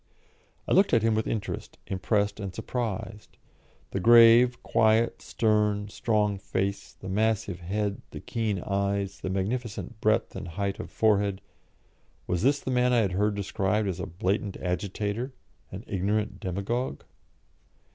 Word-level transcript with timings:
I 0.67 0.73
looked 0.73 0.95
at 0.95 1.03
him 1.03 1.13
with 1.13 1.27
interest, 1.27 1.77
impressed 1.85 2.39
and 2.39 2.55
surprised. 2.55 3.37
The 3.91 3.99
grave, 3.99 4.63
quiet, 4.63 5.21
stern, 5.21 5.89
strong 5.89 6.39
face, 6.39 6.93
the 6.93 7.07
massive 7.07 7.59
head, 7.59 8.01
the 8.09 8.19
keen 8.19 8.61
eyes, 8.65 9.19
the 9.19 9.29
magnificent 9.29 10.01
breadth 10.01 10.35
and 10.35 10.47
height 10.47 10.79
of 10.79 10.89
forehead 10.89 11.39
was 12.25 12.41
this 12.41 12.61
the 12.61 12.71
man 12.71 12.93
I 12.93 13.01
had 13.01 13.11
heard 13.11 13.35
described 13.35 13.87
as 13.87 13.99
a 13.99 14.07
blatant 14.07 14.57
agitator, 14.57 15.33
an 15.71 15.83
ignorant 15.85 16.39
demagogue? 16.39 17.03